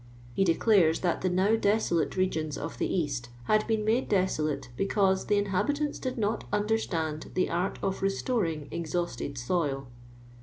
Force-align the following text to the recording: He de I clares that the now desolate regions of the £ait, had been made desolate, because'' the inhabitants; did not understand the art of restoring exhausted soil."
He 0.33 0.43
de 0.43 0.55
I 0.55 0.57
clares 0.57 1.01
that 1.01 1.21
the 1.21 1.29
now 1.29 1.55
desolate 1.55 2.17
regions 2.17 2.57
of 2.57 2.79
the 2.79 2.89
£ait, 2.89 3.27
had 3.43 3.67
been 3.67 3.85
made 3.85 4.09
desolate, 4.09 4.69
because'' 4.75 5.25
the 5.27 5.37
inhabitants; 5.37 5.99
did 5.99 6.17
not 6.17 6.43
understand 6.51 7.29
the 7.35 7.51
art 7.51 7.77
of 7.83 8.01
restoring 8.01 8.67
exhausted 8.71 9.37
soil." 9.37 9.89